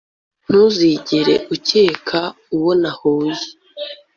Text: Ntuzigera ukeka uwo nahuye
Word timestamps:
Ntuzigera 0.45 1.33
ukeka 1.55 2.21
uwo 2.55 2.71
nahuye 2.81 3.41